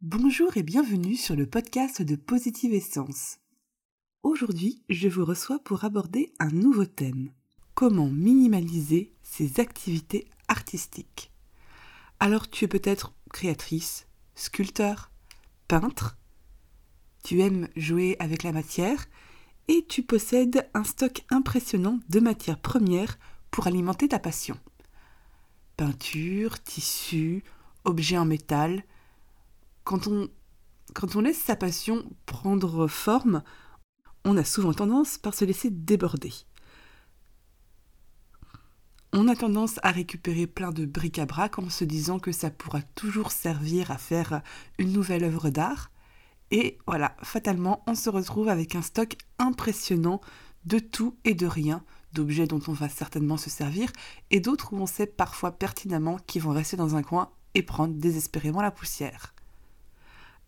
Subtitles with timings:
[0.00, 3.40] Bonjour et bienvenue sur le podcast de Positive Essence.
[4.22, 7.32] Aujourd'hui, je vous reçois pour aborder un nouveau thème.
[7.74, 11.32] Comment minimaliser ses activités artistiques
[12.20, 14.06] Alors tu es peut-être créatrice,
[14.36, 15.10] sculpteur,
[15.66, 16.16] peintre,
[17.24, 19.04] tu aimes jouer avec la matière
[19.66, 23.18] et tu possèdes un stock impressionnant de matières premières
[23.50, 24.56] pour alimenter ta passion.
[25.76, 27.42] Peinture, tissu,
[27.84, 28.84] objets en métal,
[29.88, 33.42] quand on, laisse sa passion prendre forme,
[34.26, 36.32] on a souvent tendance par se laisser déborder.
[39.14, 43.32] On a tendance à récupérer plein de bric-à-brac en se disant que ça pourra toujours
[43.32, 44.42] servir à faire
[44.78, 45.90] une nouvelle œuvre d'art.
[46.50, 50.20] Et voilà, fatalement, on se retrouve avec un stock impressionnant
[50.66, 53.90] de tout et de rien, d'objets dont on va certainement se servir,
[54.30, 57.94] et d'autres où on sait parfois pertinemment qu'ils vont rester dans un coin et prendre
[57.94, 59.34] désespérément la poussière.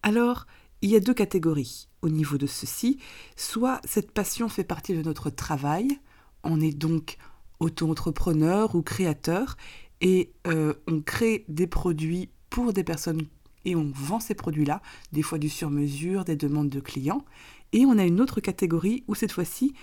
[0.03, 0.47] Alors,
[0.83, 2.99] il y a deux catégories au niveau de ceci.
[3.37, 5.99] Soit cette passion fait partie de notre travail,
[6.43, 7.19] on est donc
[7.59, 9.57] auto-entrepreneur ou créateur,
[10.01, 13.23] et euh, on crée des produits pour des personnes
[13.67, 14.81] et on vend ces produits-là,
[15.13, 17.25] des fois du sur-mesure, des demandes de clients.
[17.73, 19.75] Et on a une autre catégorie où cette fois-ci,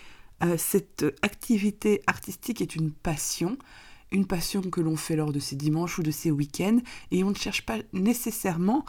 [0.43, 3.57] euh, cette activité artistique est une passion,
[4.11, 6.79] une passion que l'on fait lors de ses dimanches ou de ses week-ends,
[7.11, 8.83] et on ne cherche pas nécessairement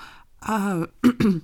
[0.49, 0.87] euh,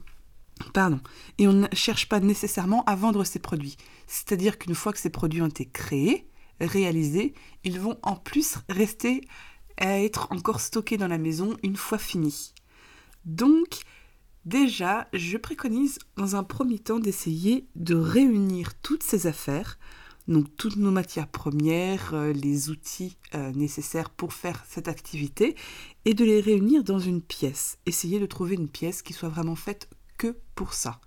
[0.73, 1.01] pardon.
[1.39, 3.77] Et on ne cherche pas nécessairement à vendre ces produits.
[4.07, 6.29] C'est-à-dire qu'une fois que ces produits ont été créés,
[6.61, 7.35] réalisés,
[7.65, 9.27] ils vont en plus rester
[9.77, 12.55] à être encore stockés dans la maison une fois finis.
[13.25, 13.81] Donc,
[14.45, 19.79] déjà, je préconise dans un premier temps d'essayer de réunir toutes ces affaires
[20.29, 25.55] donc toutes nos matières premières, euh, les outils euh, nécessaires pour faire cette activité,
[26.05, 27.79] et de les réunir dans une pièce.
[27.87, 31.01] Essayer de trouver une pièce qui soit vraiment faite que pour ça.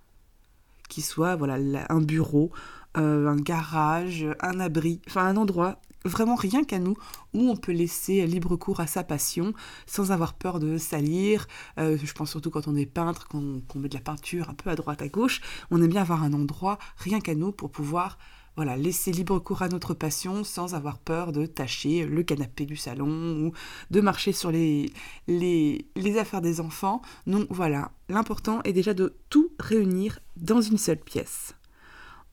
[0.88, 1.56] Qui soit voilà
[1.88, 2.50] un bureau,
[2.96, 6.94] euh, un garage, un abri, enfin un endroit vraiment rien qu'à nous,
[7.34, 9.52] où on peut laisser libre cours à sa passion
[9.86, 11.48] sans avoir peur de salir.
[11.76, 14.76] je pense surtout quand on est peintre, qu'on met de la peinture un peu à
[14.76, 18.16] droite à gauche, on aime bien avoir un endroit rien qu'à nous pour pouvoir
[18.58, 22.74] voilà, laisser libre cours à notre passion sans avoir peur de tâcher le canapé du
[22.74, 23.52] salon ou
[23.92, 24.90] de marcher sur les,
[25.28, 27.00] les, affaires des enfants.
[27.28, 31.54] Donc voilà, l'important est déjà de tout réunir dans une seule pièce.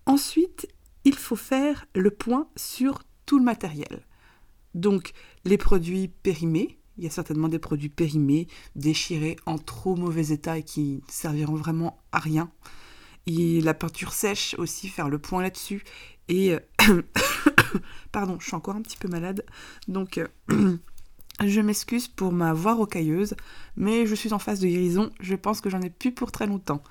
[0.08, 0.68] Ensuite,
[1.04, 4.04] il faut faire le point sur tout le matériel.
[4.74, 5.12] Donc
[5.44, 10.58] les produits périmés, il y a certainement des produits périmés, déchirés, en trop mauvais état
[10.58, 12.50] et qui serviront vraiment à rien.
[13.28, 15.84] Et la peinture sèche aussi, faire le point là-dessus.
[16.28, 16.60] Et euh,
[18.12, 19.46] pardon, je suis encore un petit peu malade,
[19.88, 20.28] donc euh,
[21.46, 23.36] je m'excuse pour ma voix rocailleuse,
[23.76, 26.48] mais je suis en phase de guérison, je pense que j'en ai plus pour très
[26.48, 26.82] longtemps.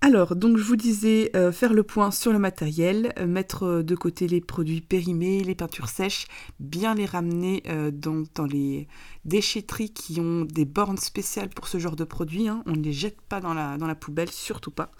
[0.00, 4.28] Alors, donc je vous disais euh, faire le point sur le matériel, mettre de côté
[4.28, 6.26] les produits périmés, les peintures sèches,
[6.60, 8.86] bien les ramener dans, les
[9.24, 12.48] déchetteries qui ont des bornes spéciales pour ce genre de produits.
[12.48, 12.62] Hein.
[12.66, 14.90] On ne les jette pas dans la, dans la poubelle, surtout pas.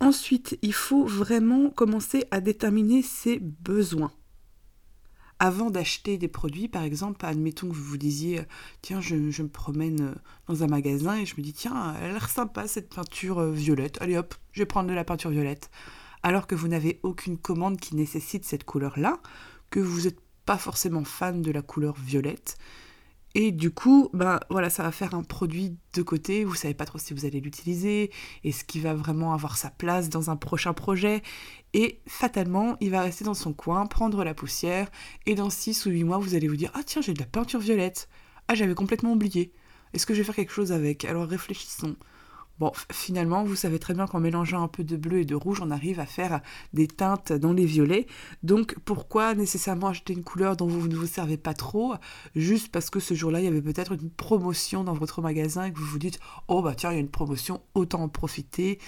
[0.00, 4.12] Ensuite, il faut vraiment commencer à déterminer ses besoins.
[5.38, 8.42] Avant d'acheter des produits, par exemple, admettons que vous vous disiez,
[8.82, 10.14] tiens, je, me promène euh,
[10.46, 13.50] dans un magasin et je me dis, tiens, elle a l'air sympa cette peinture euh,
[13.50, 15.70] violette, allez hop, je vais prendre de la peinture violette.
[16.22, 19.20] Alors que vous n'avez aucune commande qui nécessite cette couleur-là,
[19.70, 22.56] que vous n'êtes pas forcément fan de la couleur violette,
[23.34, 26.84] et du coup, ben voilà, ça va faire un produit de côté, vous savez pas
[26.84, 28.10] trop si vous allez l'utiliser,
[28.44, 31.22] et ce qui va vraiment avoir sa place dans un prochain projet.
[31.72, 34.88] Et fatalement, il va rester dans son coin, prendre la poussière,
[35.26, 37.26] et dans 6 ou 8 mois, vous allez vous dire Ah tiens, j'ai de la
[37.26, 38.08] peinture violette.
[38.46, 39.52] Ah, j'avais complètement oublié.
[39.94, 41.04] Est-ce que je vais faire quelque chose avec?
[41.04, 41.96] Alors réfléchissons.
[42.60, 45.60] Bon, finalement, vous savez très bien qu'en mélangeant un peu de bleu et de rouge,
[45.60, 46.40] on arrive à faire
[46.72, 48.06] des teintes dans les violets.
[48.44, 51.94] Donc, pourquoi nécessairement acheter une couleur dont vous ne vous servez pas trop,
[52.36, 55.72] juste parce que ce jour-là, il y avait peut-être une promotion dans votre magasin et
[55.72, 58.78] que vous vous dites, oh bah tiens, il y a une promotion, autant en profiter.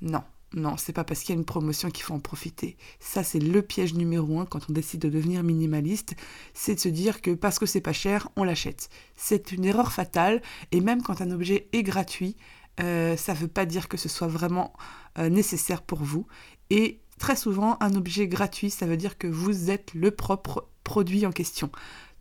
[0.00, 0.22] Non,
[0.54, 2.78] non, c'est pas parce qu'il y a une promotion qu'il faut en profiter.
[2.98, 6.14] Ça, c'est le piège numéro un quand on décide de devenir minimaliste,
[6.54, 8.88] c'est de se dire que parce que c'est pas cher, on l'achète.
[9.16, 10.40] C'est une erreur fatale,
[10.72, 12.36] et même quand un objet est gratuit,
[12.80, 14.72] euh, ça ne veut pas dire que ce soit vraiment
[15.18, 16.26] euh, nécessaire pour vous.
[16.70, 21.26] Et très souvent, un objet gratuit, ça veut dire que vous êtes le propre produit
[21.26, 21.70] en question.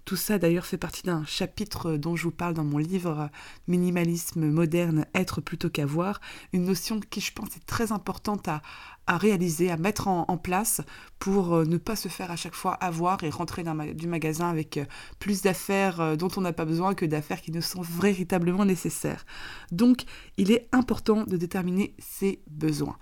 [0.05, 3.31] Tout ça d'ailleurs fait partie d'un chapitre dont je vous parle dans mon livre
[3.67, 6.21] Minimalisme moderne, être plutôt qu'avoir,
[6.53, 8.61] une notion qui je pense est très importante à,
[9.07, 10.81] réaliser, à mettre en, place
[11.17, 13.63] pour euh, ne pas se faire à chaque fois avoir et rentrer
[13.95, 14.85] du magasin avec euh,
[15.17, 19.25] plus d'affaires euh, dont on n'a pas besoin que d'affaires qui ne sont véritablement nécessaires.
[19.71, 20.03] Donc
[20.37, 22.97] il est important de déterminer ses besoins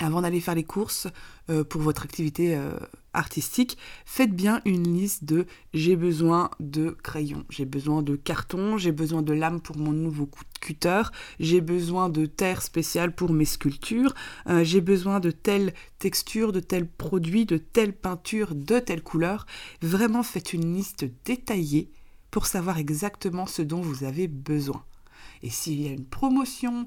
[0.00, 1.06] avant d'aller faire les courses
[1.50, 2.72] euh, pour votre activité euh,
[3.12, 8.92] artistique, faites bien une liste de j'ai besoin de crayons, j'ai besoin de carton, j'ai
[8.92, 10.28] besoin de lames pour mon nouveau
[10.60, 11.02] cutter,
[11.38, 14.14] j'ai besoin de terre spéciale pour mes sculptures,
[14.48, 19.46] euh, j'ai besoin de telle texture, de tel produit, de telle peinture, de telle couleur.
[19.82, 21.90] Vraiment faites une liste détaillée
[22.30, 24.82] pour savoir exactement ce dont vous avez besoin.
[25.42, 26.86] Et s'il y a une promotion,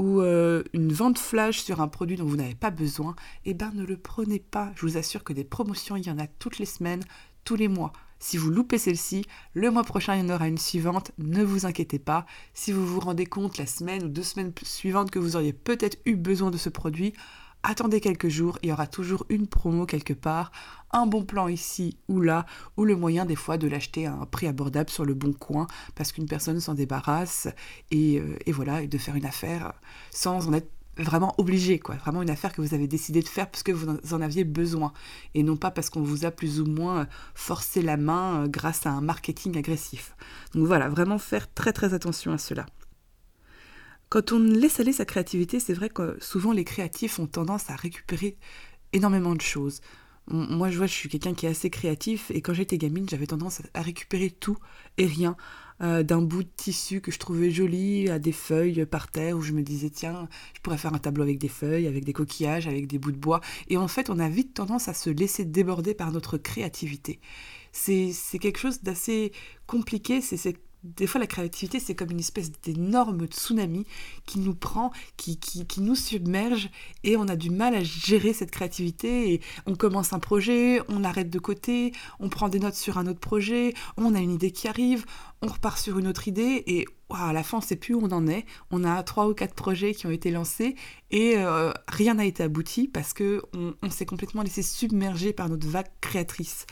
[0.00, 3.14] ou euh, une vente flash sur un produit dont vous n'avez pas besoin,
[3.44, 4.72] eh ben ne le prenez pas.
[4.74, 7.02] Je vous assure que des promotions, il y en a toutes les semaines,
[7.44, 7.92] tous les mois.
[8.18, 11.66] Si vous loupez celle-ci, le mois prochain, il y en aura une suivante, ne vous
[11.66, 12.24] inquiétez pas.
[12.54, 15.98] Si vous vous rendez compte la semaine ou deux semaines suivantes que vous auriez peut-être
[16.06, 17.12] eu besoin de ce produit,
[17.62, 20.50] attendez quelques jours, il y aura toujours une promo quelque part,
[20.92, 22.46] un bon plan ici ou là,
[22.76, 25.66] ou le moyen des fois de l'acheter à un prix abordable sur le bon coin,
[25.94, 27.48] parce qu'une personne s'en débarrasse,
[27.90, 29.72] et, euh, voilà, et de faire une affaire
[30.10, 31.94] sans en être vraiment obligé, quoi.
[31.96, 34.92] Vraiment une affaire que vous avez décidé de faire parce que vous en aviez besoin,
[35.34, 38.86] et non pas parce qu'on vous a plus ou moins forcé la main euh, grâce
[38.86, 40.14] à un marketing agressif.
[40.54, 42.66] Donc voilà, vraiment faire très très attention à cela.
[44.10, 47.76] Quand on laisse aller sa créativité, c'est vrai que souvent les créatifs ont tendance à
[47.76, 48.36] récupérer
[48.92, 49.80] énormément de choses.
[50.26, 53.26] Moi, je vois, je suis quelqu'un qui est assez créatif et quand j'étais gamine, j'avais
[53.26, 54.58] tendance à récupérer tout
[54.98, 55.36] et rien.
[55.82, 59.40] Euh, d'un bout de tissu que je trouvais joli à des feuilles par terre où
[59.40, 62.66] je me disais tiens je pourrais faire un tableau avec des feuilles avec des coquillages
[62.66, 65.46] avec des bouts de bois et en fait on a vite tendance à se laisser
[65.46, 67.18] déborder par notre créativité
[67.72, 69.32] c'est quelque chose d'assez
[69.66, 70.54] compliqué c'est
[70.84, 73.86] des fois la créativité c'est comme une espèce d'énorme tsunami
[74.26, 75.38] qui nous prend, qui,
[75.78, 76.70] nous submerge
[77.04, 81.30] et on a du mal à gérer cette créativité on commence un projet, on l'arrête
[81.30, 84.68] de côté, on prend des notes sur un autre projet, on a une idée qui
[84.68, 85.04] arrive,
[85.42, 88.12] on repart sur une autre idée et à la fin on sait plus où on
[88.12, 88.44] en est.
[88.70, 90.76] On a trois ou quatre projets qui ont été lancés
[91.10, 95.66] et euh, rien n'a été abouti parce que on s'est complètement laissé submerger par notre
[95.66, 96.66] vague créatrice.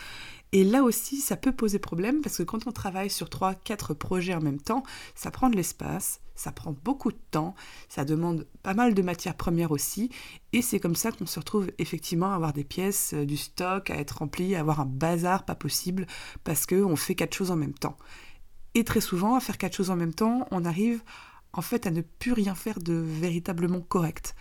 [0.51, 4.33] Et là aussi, ça peut poser problème parce que quand on travaille sur 3-4 projets
[4.33, 7.53] en même temps, ça prend de l'espace, ça prend beaucoup de temps,
[7.87, 10.09] ça demande pas mal de matières premières aussi,
[10.53, 13.91] et c'est comme ça qu'on se retrouve effectivement à avoir des pièces, euh, du stock,
[13.91, 16.07] à être rempli, à avoir un bazar pas possible
[16.43, 17.97] parce qu'on fait quatre choses en même temps.
[18.73, 21.03] Et très souvent, à faire quatre choses en même temps, on arrive
[21.53, 24.35] en fait à ne plus rien faire de véritablement correct,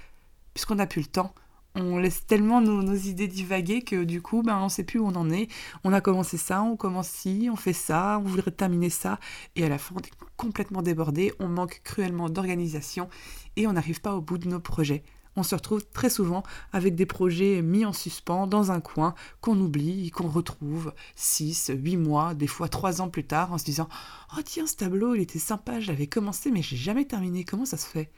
[0.54, 1.34] puisqu'on n'a plus le temps,
[1.74, 5.06] on laisse tellement nos, idées divaguer que du coup, ben, on ne sait plus où
[5.06, 5.48] on en est.
[5.84, 9.18] On a commencé ça, on commence ci, on fait ça, on voudrait terminer ça,
[9.56, 13.08] et à la fin, on est complètement débordé, on manque cruellement d'organisation
[13.56, 15.02] et on n'arrive pas au bout de nos projets.
[15.36, 16.42] On se retrouve très souvent
[16.72, 21.96] avec des projets mis en suspens dans un coin qu'on oublie, qu'on retrouve 6, 8
[21.96, 23.88] mois, des fois 3 ans plus tard en se disant
[24.36, 27.66] Oh tiens, ce tableau, il était sympa, je l'avais commencé mais j'ai jamais terminé, comment
[27.66, 28.10] ça se fait?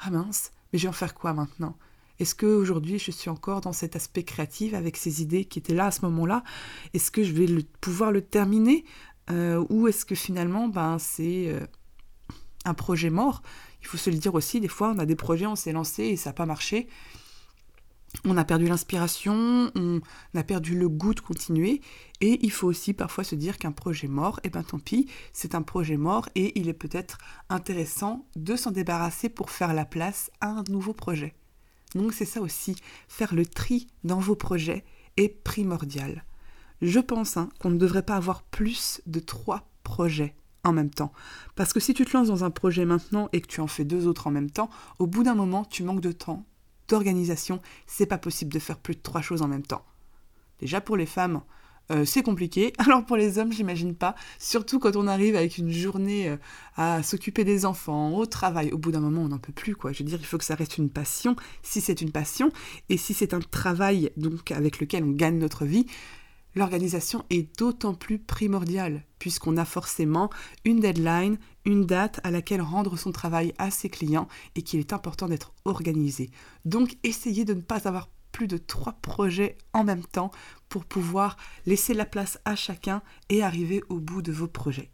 [0.00, 1.76] Ah mince, mais je vais en faire quoi maintenant?
[2.18, 5.86] Est-ce qu'aujourd'hui je suis encore dans cet aspect créatif avec ces idées qui étaient là
[5.86, 6.44] à ce moment-là?
[6.94, 7.46] Est-ce que je vais
[7.80, 8.84] pouvoir le terminer?
[9.30, 11.66] Euh, Ou est-ce que finalement ben, c'est euh,
[12.64, 13.42] un projet mort?
[13.82, 16.04] Il faut se le dire aussi, des fois on a des projets, on s'est lancé
[16.04, 16.88] et ça n'a pas marché.
[18.24, 20.00] On a perdu l'inspiration, on
[20.34, 21.82] a perdu le goût de continuer,
[22.22, 25.54] et il faut aussi parfois se dire qu'un projet mort, eh ben tant pis, c'est
[25.54, 27.18] un projet mort, et il est peut-être
[27.50, 31.34] intéressant de s'en débarrasser pour faire la place à un nouveau projet.
[31.94, 32.76] Donc c'est ça aussi,
[33.08, 34.84] faire le tri dans vos projets
[35.16, 36.24] est primordial.
[36.82, 41.12] Je pense hein, qu'on ne devrait pas avoir plus de trois projets en même temps.
[41.54, 43.84] Parce que si tu te lances dans un projet maintenant et que tu en fais
[43.84, 46.44] deux autres en même temps, au bout d'un moment, tu manques de temps,
[46.88, 49.84] d'organisation, c'est pas possible de faire plus de trois choses en même temps.
[50.58, 51.42] Déjà pour les femmes,
[51.90, 52.72] euh, c'est compliqué.
[52.78, 54.14] Alors pour les hommes, j'imagine pas.
[54.38, 56.36] Surtout quand on arrive avec une journée euh,
[56.76, 58.72] à s'occuper des enfants, au travail.
[58.72, 59.92] Au bout d'un moment, on n'en peut plus, quoi.
[59.92, 62.50] Je veux dire, il faut que ça reste une passion, si c'est une passion,
[62.88, 65.86] et si c'est un travail donc avec lequel on gagne notre vie.
[66.56, 70.30] L'organisation est d'autant plus primordiale, puisqu'on a forcément
[70.64, 74.94] une deadline, une date à laquelle rendre son travail à ses clients et qu'il est
[74.94, 76.30] important d'être organisé.
[76.64, 80.30] Donc essayez de ne pas avoir plus de trois projets en même temps
[80.68, 83.00] pour pouvoir laisser la place à chacun
[83.30, 84.90] et arriver au bout de vos projets.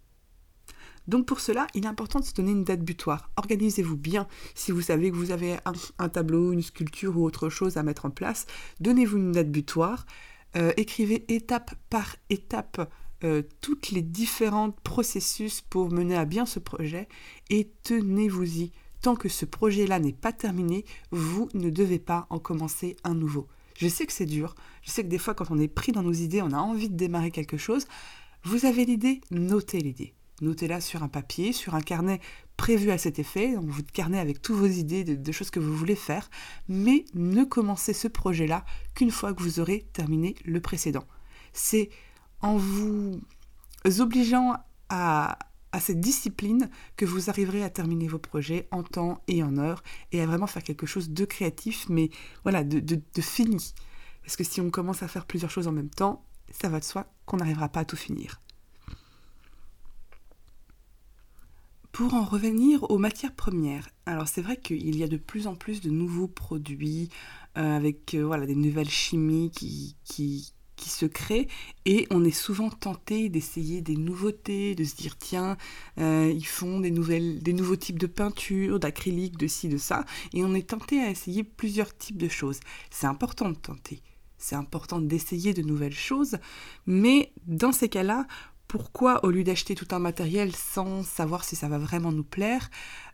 [1.08, 3.32] Donc pour cela, il est important de se donner une date butoir.
[3.36, 4.28] Organisez-vous bien.
[4.54, 5.56] Si vous savez que vous avez
[5.98, 8.46] un, tableau, une sculpture ou autre chose à mettre en place,
[8.78, 10.06] donnez-vous une date butoir.
[10.54, 12.92] Euh, écrivez étape par étape
[13.24, 17.08] euh, toutes les différents processus pour mener à bien ce projet
[17.50, 18.70] et tenez-vous-y.
[19.02, 23.48] Tant que ce projet-là n'est pas terminé, vous ne devez pas en commencer un nouveau.
[23.76, 26.02] Je sais que c'est dur, je sais que des fois quand on est pris dans
[26.02, 27.86] nos idées, on a envie de démarrer quelque chose.
[28.44, 30.14] Vous avez l'idée, notez l'idée.
[30.40, 32.20] Notez-la sur un papier, sur un carnet
[32.56, 35.76] prévu à cet effet, donc vous carnet avec toutes vos idées de, choses que vous
[35.76, 36.30] voulez faire,
[36.68, 41.04] mais ne commencez ce projet-là qu'une fois que vous aurez terminé le précédent.
[41.52, 41.90] C'est
[42.40, 43.20] en vous
[43.98, 44.54] obligeant
[44.88, 45.38] à,
[45.80, 50.20] cette discipline que vous arriverez à terminer vos projets en temps et en heure et
[50.20, 52.10] à vraiment faire quelque chose de créatif, mais
[52.42, 53.74] voilà, de, fini.
[54.22, 56.84] Parce que si on commence à faire plusieurs choses en même temps, ça va de
[56.84, 58.40] soi qu'on n'arrivera pas à tout finir.
[61.90, 65.54] Pour en revenir aux matières premières, alors c'est vrai qu'il y a de plus en
[65.54, 67.10] plus de nouveaux produits
[67.58, 71.48] euh, avec euh, voilà, des nouvelles chimies qui, qui, se créent
[71.84, 75.56] et on est souvent tenté d'essayer des nouveautés, de se dire tiens,
[75.98, 80.04] euh, ils font des, nouvelles, des nouveaux types de peinture, d'acrylique, de ci, de ça,
[80.32, 82.60] et on est tenté à essayer plusieurs types de choses.
[82.90, 84.02] C'est important de tenter.
[84.38, 86.38] C'est important d'essayer de nouvelles choses,
[86.86, 88.26] mais dans ces cas-là,
[88.72, 92.70] pourquoi, au lieu d'acheter tout un matériel sans savoir si ça va vraiment nous plaire,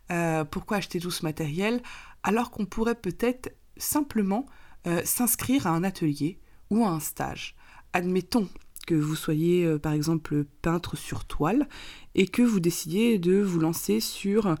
[0.09, 1.81] euh, pourquoi acheter tout ce matériel
[2.23, 4.45] alors qu'on pourrait peut-être simplement
[4.87, 7.55] euh, s'inscrire à un atelier ou à un stage?
[7.93, 8.47] Admettons
[8.87, 11.67] que vous soyez euh, par exemple peintre sur toile
[12.15, 14.55] et que vous décidiez de vous lancer sur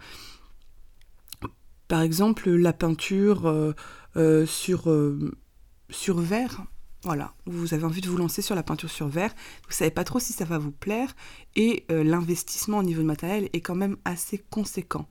[1.87, 3.73] par exemple la peinture
[4.45, 4.93] sur,
[5.89, 6.65] sur verre.
[7.03, 9.33] Voilà, vous avez envie de vous lancer sur la peinture sur verre,
[9.65, 11.15] vous savez pas trop si ça va vous plaire
[11.55, 15.07] et euh, l'investissement au niveau de matériel est quand même assez conséquent.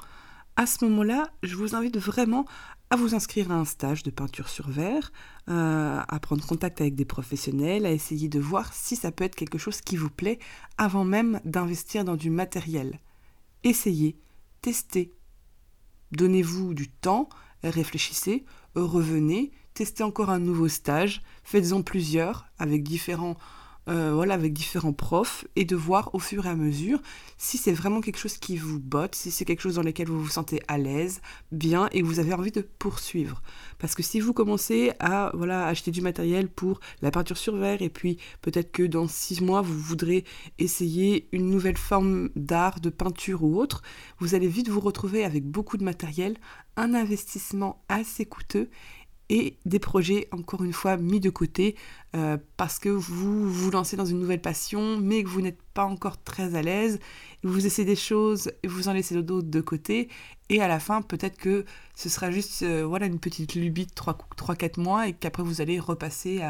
[0.57, 2.45] À ce moment-là, je vous invite vraiment
[2.91, 5.13] à vous inscrire à un stage de peinture sur verre,
[5.49, 9.35] euh, à prendre contact avec des professionnels, à essayer de voir si ça peut être
[9.35, 10.39] quelque chose qui vous plaît
[10.79, 12.99] avant même d'investir dans du matériel.
[13.63, 14.17] Essayez,
[14.63, 15.13] testez,
[16.13, 17.29] donnez-vous du temps,
[17.63, 23.37] réfléchissez, revenez, testez encore un nouveau stage, faites-en plusieurs avec différents,
[23.89, 27.01] euh, voilà, avec différents profs et de voir au fur et à mesure
[27.39, 30.21] si c'est vraiment quelque chose qui vous botte, si c'est quelque chose dans lequel vous
[30.21, 31.21] vous sentez à l'aise,
[31.53, 33.43] bien et vous avez envie de poursuivre.
[33.79, 37.81] Parce que si vous commencez à voilà acheter du matériel pour la peinture sur verre
[37.81, 40.25] et puis peut-être que dans six mois vous voudrez
[40.59, 43.83] essayer une nouvelle forme d'art, de peinture ou autre,
[44.19, 46.37] vous allez vite vous retrouver avec beaucoup de matériel,
[46.77, 48.69] un investissement assez coûteux
[49.31, 51.77] et des projets, encore une fois, mis de côté
[52.17, 55.85] euh, parce que vous vous lancez dans une nouvelle passion, mais que vous n'êtes pas
[55.85, 56.99] encore très à l'aise.
[57.43, 60.09] Vous essayez des choses et vous en laissez d'autres de côté.
[60.49, 63.93] Et à la fin, peut-être que ce sera juste euh, voilà, une petite lubie de
[63.93, 66.41] 3-4 mois et qu'après vous allez repasser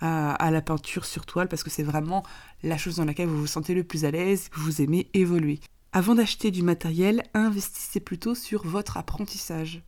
[0.00, 2.24] à, à, la peinture sur toile parce que c'est vraiment
[2.64, 5.60] la chose dans laquelle vous vous sentez le plus à l'aise, que vous aimez évoluer.
[5.92, 9.84] Avant d'acheter du matériel, investissez plutôt sur votre apprentissage.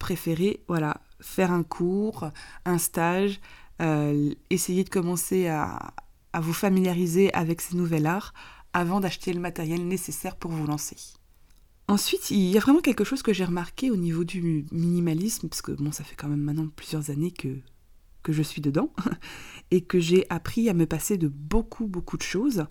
[0.00, 2.30] Préférez, voilà, faire un cours,
[2.64, 3.38] un stage,
[3.80, 5.94] euh, essayer de commencer à,
[6.40, 8.32] vous familiariser avec ces nouvel arts
[8.72, 10.96] avant d'acheter le matériel nécessaire pour vous lancer.
[11.86, 15.60] Ensuite, il y a vraiment quelque chose que j'ai remarqué au niveau du minimalisme, parce
[15.60, 17.58] que bon, ça fait quand même maintenant plusieurs années que,
[18.22, 18.92] que je suis dedans,
[19.70, 22.64] et que j'ai appris à me passer de beaucoup, beaucoup de choses,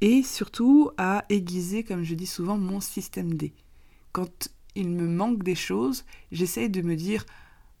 [0.00, 3.52] et surtout à aiguiser, comme je dis souvent, mon système D.
[4.12, 7.24] Quand il me manque des choses, j'essaye de me dire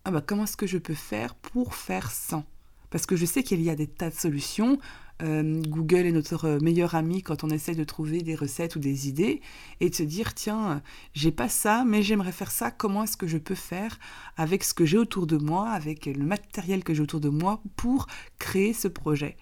[0.04, 2.44] ah bah, comment est-ce que je peux faire pour faire sans?
[2.90, 4.78] Parce que je sais qu'il y a des tas de solutions.
[5.22, 9.08] Euh, Google est notre meilleur ami quand on essaie de trouver des recettes ou des
[9.08, 9.40] idées
[9.80, 10.82] et de se dire tiens,
[11.14, 12.70] j'ai pas ça, mais j'aimerais faire ça.
[12.70, 13.98] Comment est-ce que je peux faire
[14.36, 17.62] avec ce que j'ai autour de moi, avec le matériel que j'ai autour de moi
[17.76, 18.06] pour
[18.38, 19.36] créer ce projet?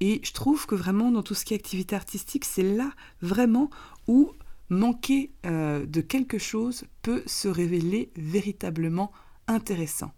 [0.00, 3.70] Et je trouve que vraiment dans tout ce qui est activité artistique, c'est là vraiment
[4.06, 4.32] où
[4.68, 9.12] manquer euh, de quelque chose peut se révéler véritablement
[9.46, 10.12] intéressant,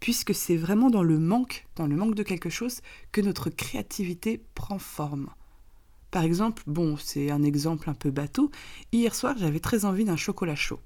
[0.00, 2.80] puisque c'est vraiment dans le manque, dans le manque de quelque chose,
[3.12, 5.30] que notre créativité prend forme.
[6.10, 8.50] Par exemple, bon, c'est un exemple un peu bateau,
[8.92, 10.80] hier soir j'avais très envie d'un chocolat chaud.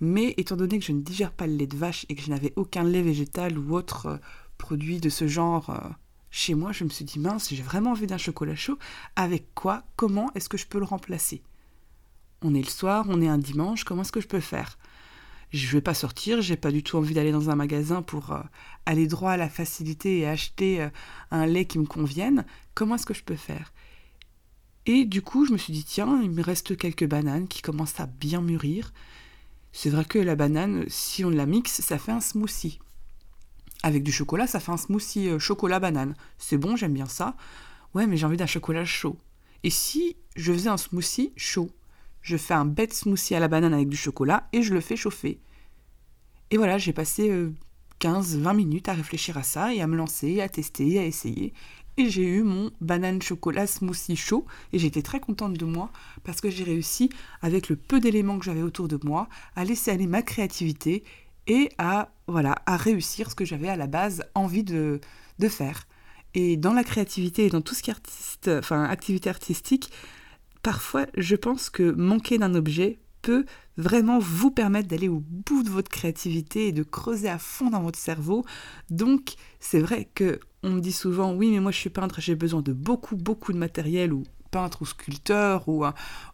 [0.00, 2.30] Mais étant donné que je ne digère pas le lait de vache et que je
[2.30, 4.16] n'avais aucun lait végétal ou autre euh,
[4.58, 5.88] produit de ce genre euh,
[6.30, 8.78] chez moi, je me suis dit mince, j'ai vraiment envie d'un chocolat chaud.
[9.16, 9.84] Avec quoi?
[9.96, 11.42] Comment est-ce que je peux le remplacer?
[12.42, 14.78] On est le soir, on est un dimanche, comment est-ce que je peux faire?
[15.52, 18.40] Je vais pas sortir, j'ai pas du tout envie d'aller dans un magasin pour euh,
[18.86, 20.88] aller droit à la facilité et acheter euh,
[21.30, 22.46] un lait qui me convienne.
[22.74, 23.72] Comment est-ce que je peux faire?
[24.86, 28.00] Et du coup, je me suis dit tiens, il me reste quelques bananes qui commencent
[28.00, 28.92] à bien mûrir.
[29.72, 32.80] C'est vrai que la banane, si on la mixe, ça fait un smoothie.
[33.82, 36.14] Avec du chocolat, ça fait un smoothie euh, chocolat banane.
[36.38, 37.36] C'est bon, j'aime bien ça.
[37.94, 39.18] Ouais, mais j'ai envie d'un chocolat chaud.
[39.64, 41.70] Et si je faisais un smoothie chaud?
[42.22, 44.96] Je fais un bête smoothie à la banane avec du chocolat et je le fais
[44.96, 45.40] chauffer.
[46.50, 47.30] Et voilà, j'ai passé
[48.00, 51.52] 15-20 euh, minutes à réfléchir à ça et à me lancer, à tester, à essayer.
[51.96, 55.90] Et j'ai eu mon banane chocolat smoothie chaud et j'étais très contente de moi
[56.24, 57.10] parce que j'ai réussi,
[57.42, 61.04] avec le peu d'éléments que j'avais autour de moi, à laisser aller ma créativité
[61.46, 65.00] et à, voilà, réussir ce que j'avais à la base envie de,
[65.38, 65.86] de faire.
[66.34, 69.90] Et dans la créativité et dans tout ce qui est artiste, enfin, activité artistique,
[70.62, 73.44] parfois je pense que manquer d'un objet peut
[73.76, 77.80] vraiment vous permettre d'aller au bout de votre créativité et de creuser à fond dans
[77.80, 78.44] votre cerveau.
[78.90, 82.36] Donc, c'est vrai que on me dit souvent oui, mais moi je suis peintre, j'ai
[82.36, 85.84] besoin de beaucoup beaucoup de matériel ou peintre ou sculpteur ou,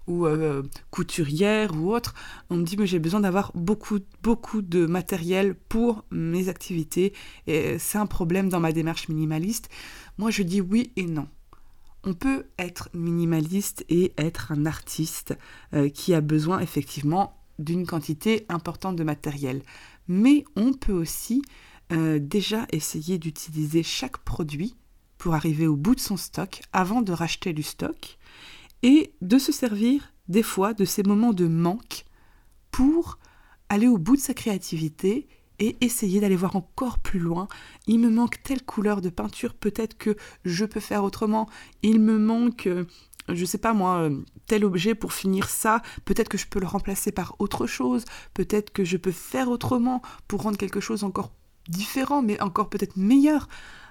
[0.08, 2.14] ou euh, couturière ou autre,
[2.50, 7.14] on me dit mais j'ai besoin d'avoir beaucoup beaucoup de matériel pour mes activités
[7.46, 9.70] et c'est un problème dans ma démarche minimaliste.
[10.18, 11.28] Moi je dis oui et non.
[12.08, 15.36] On peut être minimaliste et être un artiste
[15.74, 19.60] euh, qui a besoin effectivement d'une quantité importante de matériel.
[20.08, 21.42] Mais on peut aussi
[21.92, 24.74] euh, déjà essayer d'utiliser chaque produit
[25.18, 28.16] pour arriver au bout de son stock avant de racheter du stock
[28.82, 32.06] et de se servir des fois de ces moments de manque
[32.70, 33.18] pour
[33.68, 37.48] aller au bout de sa créativité et essayer d'aller voir encore plus loin.
[37.86, 41.48] Il me manque telle couleur de peinture, peut-être que je peux faire autrement.
[41.82, 42.84] Il me manque, euh,
[43.28, 45.82] je sais pas moi, euh, tel objet pour finir ça.
[46.04, 48.04] Peut-être que je peux le remplacer par autre chose.
[48.34, 51.32] Peut-être que je peux faire autrement pour rendre quelque chose encore
[51.68, 53.48] différent, mais encore peut-être meilleur.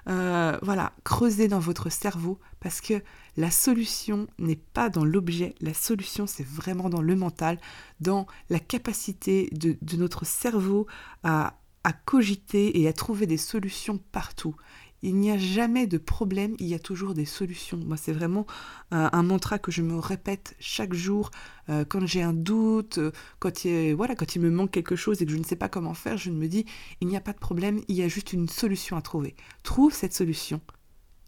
[0.08, 3.02] Euh, voilà, creusez dans votre cerveau parce que
[3.36, 7.58] la solution n'est pas dans l'objet, la solution c'est vraiment dans le mental,
[8.00, 10.86] dans la capacité de, notre cerveau
[11.24, 14.56] à, à cogiter et à trouver des solutions partout
[15.02, 17.78] il n'y a jamais de problème, il y a toujours des solutions.
[17.78, 18.46] Moi, c'est vraiment
[18.92, 21.30] euh, un mantra que je me répète chaque jour
[21.68, 25.22] euh, quand j'ai un doute, euh, quand, il, voilà, quand il me manque quelque chose
[25.22, 26.66] et que je ne sais pas comment faire, je me dis,
[27.00, 29.36] il n'y a pas de problème, il y a juste une solution à trouver.
[29.62, 30.60] Trouve cette solution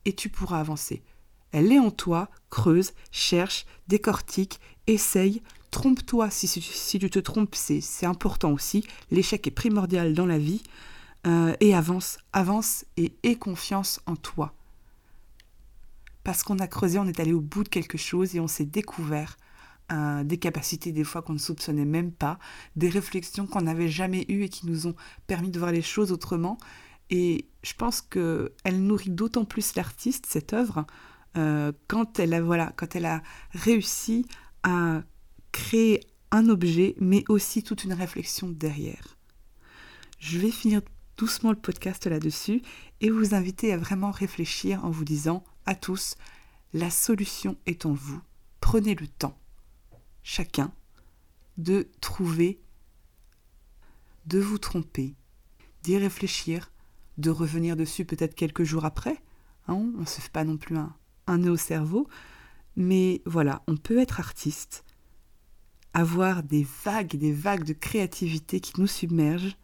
[0.05, 1.03] et tu pourras avancer.
[1.53, 8.07] Elle est en toi, creuse, cherche, décortique, essaye, trompe-toi si, si, tu te trompes, c'est
[8.07, 8.85] important aussi.
[9.11, 10.63] L'échec est primordial dans la vie.
[11.27, 14.55] Euh, et avance, avance et aie confiance en toi.
[16.25, 18.65] Parce qu'on a creusé, on est allé au bout de quelque chose et on s'est
[18.65, 19.37] découvert
[19.93, 22.39] euh, des capacités des fois qu'on ne soupçonnait même pas,
[22.77, 24.95] des réflexions qu'on n'avait jamais eues et qui nous ont
[25.27, 26.57] permis de voir les choses autrement.
[27.11, 28.51] Et je pense qu'elle
[28.83, 30.87] nourrit d'autant plus l'artiste, cette œuvre,
[31.37, 34.25] euh, quand, elle a, voilà, quand elle a réussi
[34.63, 35.03] à
[35.53, 39.19] créer un objet, mais aussi toute une réflexion derrière.
[40.19, 40.81] Je vais finir
[41.21, 42.63] doucement le podcast là-dessus
[43.03, 46.17] et vous inviter à vraiment réfléchir en vous disant à tous,
[46.73, 48.23] la solution est en vous.
[48.61, 49.39] Prenez le temps,
[50.23, 50.73] chacun,
[51.59, 52.59] de trouver,
[54.25, 55.15] de vous tromper,
[55.83, 56.73] d'y réfléchir,
[57.19, 59.23] de revenir dessus peut-être quelques jours après.
[59.69, 62.09] Hein, on ne se fait pas non plus un, un nœud au cerveau.
[62.77, 64.87] Mais voilà, on peut être artiste,
[65.93, 69.59] avoir des vagues et des vagues de créativité qui nous submergent,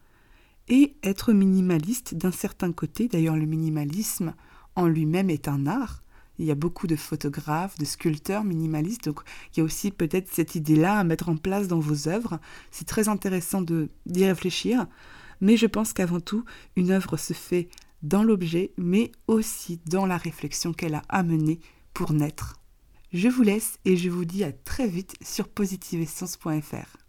[0.69, 3.09] et être minimaliste d'un certain côté.
[3.09, 4.35] D'ailleurs, le minimalisme
[4.75, 6.03] en lui-même est un art.
[6.39, 9.21] Il y a beaucoup de photographes, de sculpteurs minimalistes, donc
[9.53, 12.39] il y a aussi peut-être cette idée-là à mettre en place dans vos œuvres.
[12.71, 14.87] C'est très intéressant d'y réfléchir,
[15.41, 16.45] mais je pense qu'avant tout,
[16.77, 17.69] une œuvre se fait
[18.03, 21.61] dans l'objet, mais aussi dans la réflexion qu'elle a amenée
[21.95, 22.61] pour naître.
[23.13, 27.06] Je vous laisse et je vous dis à très vite sur positiveessence.fr.